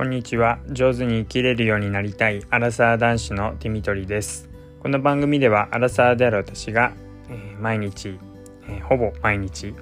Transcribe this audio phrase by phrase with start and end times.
[0.00, 0.58] こんにちは。
[0.70, 2.42] 上手に生きれるようになりたい。
[2.48, 4.48] アラサー男子のティミトリです。
[4.82, 6.94] この番組ではアラサーである私が、
[7.28, 8.18] えー、毎日、
[8.66, 9.74] えー、ほぼ毎日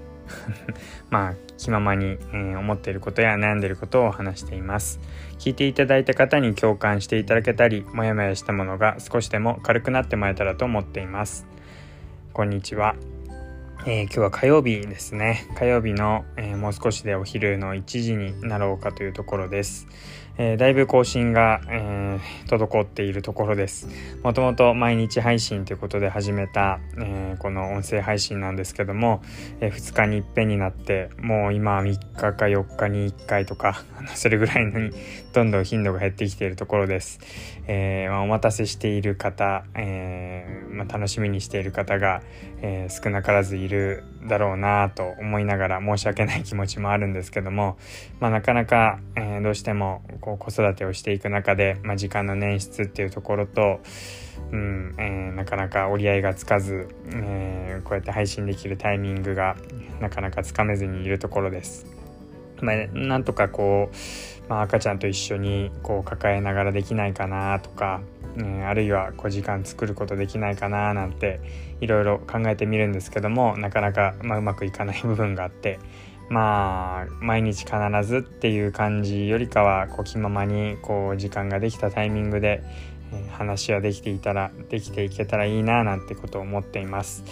[1.08, 4.98] まあ気ままに、えー、思っていることや悩んでいることを話しています。
[5.38, 11.46] 聞いていただいた方に共感していただけたりモヤモヤしたものが少しでも軽くなってもらえたらと思っています。
[12.32, 12.96] こんにちは。
[13.86, 15.46] えー、今日は火曜日ですね。
[15.56, 19.86] 火曜日の、えー、もう少しでお昼の1時になろうかというところです、
[20.40, 23.88] えー、だいぶ更新が、え滞っているところです。
[24.22, 29.20] もともと毎日配信ということで始めた、えこの音声配信なんですけども、
[29.60, 33.82] え2日にいっぺんになってもう今3日か4日に1回とか
[34.14, 34.92] それぐらいのに
[35.32, 37.18] どんどん頻度が減ってきているところです、
[37.66, 42.22] えまあ、お待たせしている方、えまあ、楽しみにしている方が、
[42.62, 47.76] え少なからずいるだろうなと思いながら申し訳ない気持ちもあるんですけども、
[48.20, 53.80] まあ、なかなか、え、どうしてもこう子育てをしていく中で、まあ、時間の捻出っていうところと、
[54.52, 59.56] うんえー、なかなか折り合いがつかず、えー、こうやって配信できるタイミングが
[60.00, 61.86] なかなかつかめずにいるところです。
[62.60, 68.00] まあ、なんとかこう、まあ、赤ちゃんと一緒にこう抱えながらできないかなとか、
[68.36, 71.40] うん、あるいはこう時間作ることできないかななんて
[71.80, 75.78] いろいろ考えてみるんですけどもなかなか、ま、うまくいかない部分があって
[76.28, 82.62] まあ毎日必ずっていう感じよりかはこう気ままにこう時間ができたタイミングで、
[83.12, 87.24] え話はできていたらできていけたらいいななんてことを思っています。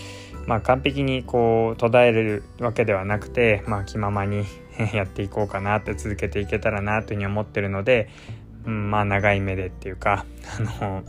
[0.46, 4.44] まあ完璧にこう途絶えるわけではなくてまあ気ままに
[4.94, 8.08] やっていこうかなって続けていけたらなというふうに思ってるので、
[8.64, 10.24] うん、まあ長い目でっていうか
[10.58, 11.02] あの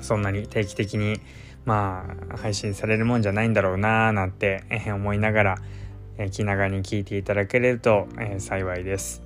[0.00, 1.20] そんなに定期的に
[1.64, 5.58] まあ配信されるもんじゃないんだろうななんて思いながら
[6.30, 9.24] 気長に聞いていただけると、え、幸いです。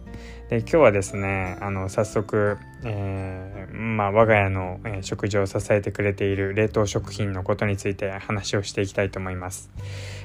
[0.48, 9.70] で今日はですねあの早速、えー、まあ、我が家の、食事を支えてくれている冷凍食品のことについて話をしていきたいと思います。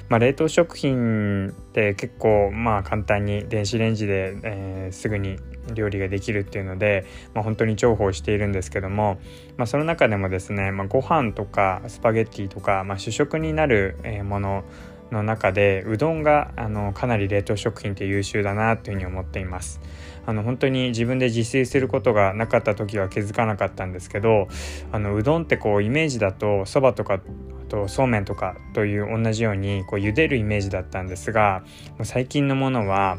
[0.08, 5.38] まあ、冷凍食品って結構まあ簡単に電子レンジで、えすぐに
[5.74, 9.18] 料理ができるっていうので、まあ、本当に重宝しているんですけども、
[9.58, 14.64] まあ、その中でもですね、まあ、ご飯とかスパゲッティとか、まあ、主食になるもの
[15.10, 19.80] の中でうどんがあのかなり冷凍食品って優秀だなというふうに思っています。
[20.26, 24.48] あの本当に自分で自炊することがなかった時は気づかなかったんですけど
[24.90, 27.20] あのうどんってこうイメージだとそばとか
[27.68, 31.62] とそうめんとかという同じようにこう茹でるイメージだったんですが
[32.02, 33.18] 最近のものは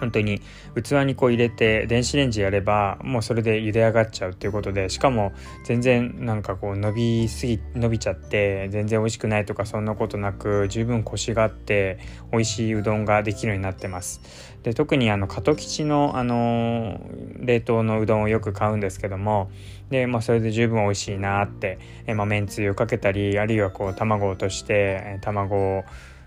[0.00, 0.40] 本当に
[0.74, 5.32] 器にこう入れて電子レンジやればもうそれで茹で上がっちゃうっていうことでしかも
[5.64, 11.98] 全然なんかこう伸びすぎ伸びちゃって全然美味しくないとかそんなことなく十分コシがあって
[12.32, 14.20] 美味しいうどんができるようになってます。
[14.62, 17.00] で特にあの加藤吉のあの
[17.38, 19.50] 冷凍のうどんをよく買うんですけども
[19.90, 25.84] で、まあ、それで十分美味しいなってえ、まあ、めんつゆをかけたりあるいはこう卵を落として卵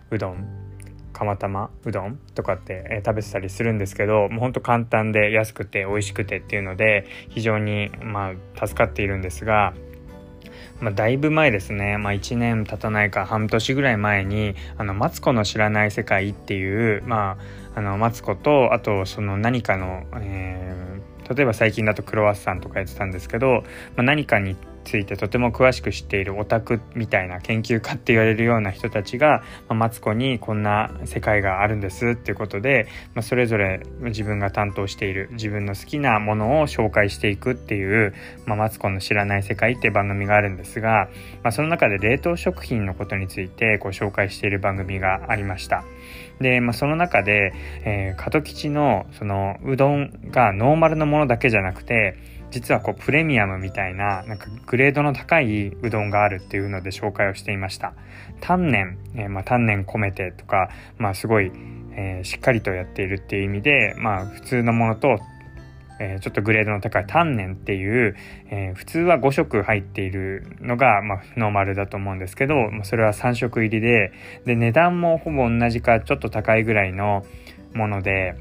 [0.09, 0.72] うどん
[1.13, 9.73] 釜玉うどんとかって、えー、食べてたりするんですけどもうほんと簡単で安くて美味しくてっていうので非常にまあ助かっているんですが
[10.83, 17.37] まあ、だいぶ前ですね、まあ、1年経たないか半年ぐらい前に「あのマツコの知らない世界」っていう、ま
[17.73, 23.63] あ、あのマツコとあとその何かの、えー、例えば最近だとクロワッサンとかやってたんですけど、
[23.95, 38.13] まあ、何かについてとても詳しく知っているオタクみたいな研究家って言われるような人たちが、まあ、マツコにこんな世界があるんですっていうことで、まあ、それぞれ自分が担当している自分の好きなものを紹介していくっていう、
[38.45, 41.09] まあ、マツコの知らない世界って番組があるんですが、
[41.43, 45.83] まあ、その中で冷凍食品のことについてこう紹介している番組がありました。
[46.39, 47.53] で、まあ、その中で、
[47.85, 52.17] えー、加藤吉のそのうどんがノーマルのものだけじゃなくて
[52.53, 57.93] 実はこうプレミアムみたいななんかグレードの高いうどんがあるっていうので紹介をしていました。
[58.41, 61.51] 丹念、えー、まあ、丹念込めてとか、まあ、すごい、
[61.95, 65.19] えー、しっかりとやっているっていう意味で、まあ、普通のものと
[65.99, 68.15] えー、ちょっとグレードの高い丹念っていう、
[68.49, 74.11] えー、普通は5色入っているのが、まあ、ノーマルだと思うんですけど、まあ、それは3色入りで
[74.45, 77.25] で値段もほぼ同じかちょっと高いぐらいの
[77.73, 78.35] もので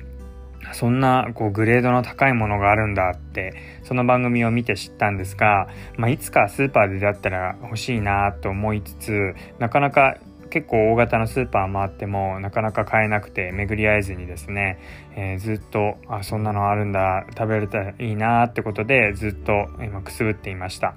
[0.73, 10.17] そんなこうグレードの高いものがあるんだってその番組を見て知ったんですが、まあ、いつかスーパーでだったら欲しいなと思いつつなかなか
[10.53, 14.79] 結構大型のスーパー回ってもなかなか買えなくて巡り合えずにですね、
[15.17, 19.53] えー、ずっとあそんなのあるんだ食べれたらいいなってことでずっと
[19.83, 20.95] 今くすぶっていました。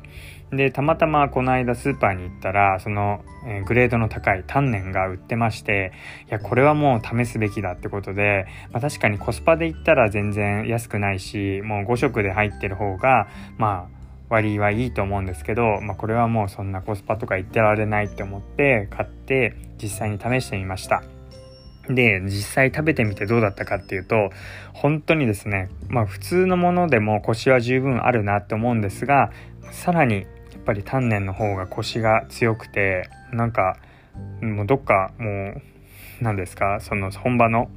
[0.51, 5.91] でたまたまこの間スーパーに行ったらその、えー、グレードの高い丹念が売ってまして
[6.27, 13.27] いやこれはもう試すべきだってことで、まあ、確かにコスパで言ったら全然安くないしもう5色で入ってる方が
[13.57, 21.03] まあ割はいいと思うんですけど、まあ、これはもうそんなコスパとか言ってられないって思って買って実際に試してみました。
[21.87, 24.31] で実際食べてみてどうだったかっていうと
[24.73, 29.31] 本当にですねまあ普通のものでもコシは十分あるなって思うんですが
[29.71, 33.77] さらにやっぱり丹念の方がコシが強くてなんか
[34.41, 35.61] もうどっかもう
[36.21, 37.69] 何ですかその本場の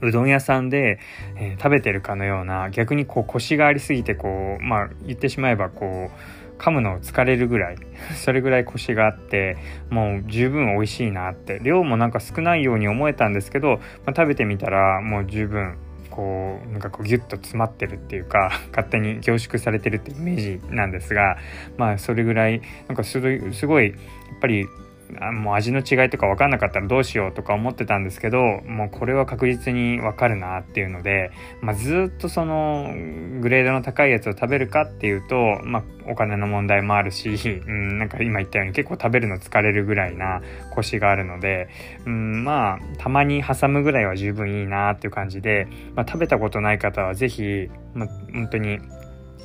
[0.00, 0.98] うどん屋さんで、
[1.36, 7.76] えー、食べてるかのような逆にこうコシがありすぎてこうまあ言ってしまえばこう噛むのを疲れるぐらい
[8.14, 9.56] それぐらいコシがあって
[9.90, 11.60] もう十分美味しいなって。
[11.62, 15.76] 量もなんか少ないように思えたんですけど、まあ、食べてみたらもう十分
[16.14, 21.38] こうなんかこうギュッと詰まってるっていうか 勝手に凝縮されてるってイメージなんですが
[21.76, 23.94] まあそれぐらいなんかすごいやっ
[24.40, 24.66] ぱり
[25.32, 31.30] もう味の違いとか分かんなかったらどうしようとか思ってたんですけどもうこれは確実に分かるなっていうので、
[31.60, 32.92] まあ、ずっとその
[33.40, 37.30] グレードの高いやつを食べるかっていうと、まあ、お金の問題もあるし、
[37.66, 41.68] うん、なんか今言ったように結構食べるの疲れるぐらいなコシがあるので、
[42.06, 48.80] うん、まあたまに挟むぐらいは十分いいなっていう感じで、まあ、食べたことない方は是非、まあ、本当に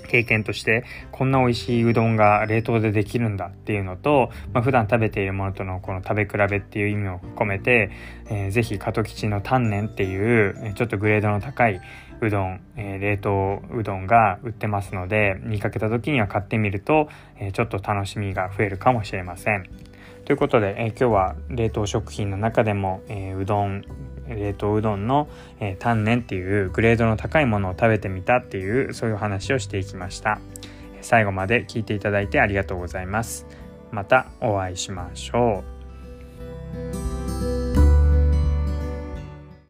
[0.09, 7.91] 経験としてこんな美味しいうどんが冷凍でできるんだっていうのと、まあ、普段食べているものとのこの食べ比べっていう意味を込めて、
[8.29, 11.79] えー、ぜひ加藤吉の丹念っていうちょっとグレードの高い
[12.21, 17.07] うどん、えー、冷凍うどんが売ってますので見かけた時には買ってみると、
[17.37, 19.69] えー、ちょっと楽しみが増えるかもしれません。
[20.25, 23.83] ということで、えー、今日は冷凍食品の中でも、えー、うどん
[24.35, 25.27] 冷凍うどんの、
[25.59, 30.39] えー、丹念っていうグレードの高いものを食べてみたっていうそういう話をしていきました。
[31.01, 33.45] 最後まで聞いていただいてありがとうございます。
[33.91, 35.78] またお会いしましょう。